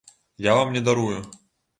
[0.45, 1.21] Я вам не дарую.